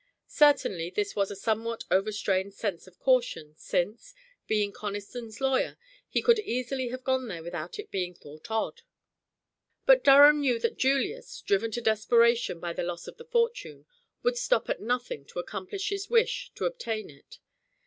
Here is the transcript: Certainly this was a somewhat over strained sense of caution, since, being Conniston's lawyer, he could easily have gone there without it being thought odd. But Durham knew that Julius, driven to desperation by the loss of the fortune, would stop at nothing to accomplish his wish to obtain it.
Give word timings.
Certainly 0.25 0.89
this 0.95 1.15
was 1.15 1.29
a 1.29 1.35
somewhat 1.35 1.83
over 1.91 2.11
strained 2.11 2.55
sense 2.55 2.87
of 2.87 2.97
caution, 2.97 3.53
since, 3.55 4.15
being 4.47 4.73
Conniston's 4.73 5.39
lawyer, 5.39 5.77
he 6.09 6.23
could 6.23 6.39
easily 6.39 6.87
have 6.87 7.03
gone 7.03 7.27
there 7.27 7.43
without 7.43 7.77
it 7.77 7.91
being 7.91 8.15
thought 8.15 8.49
odd. 8.49 8.81
But 9.85 10.03
Durham 10.03 10.39
knew 10.41 10.57
that 10.57 10.79
Julius, 10.79 11.41
driven 11.41 11.69
to 11.73 11.81
desperation 11.81 12.59
by 12.59 12.73
the 12.73 12.81
loss 12.81 13.05
of 13.07 13.17
the 13.17 13.25
fortune, 13.25 13.85
would 14.23 14.37
stop 14.37 14.71
at 14.71 14.81
nothing 14.81 15.23
to 15.25 15.39
accomplish 15.39 15.89
his 15.89 16.09
wish 16.09 16.51
to 16.55 16.65
obtain 16.65 17.11
it. 17.11 17.37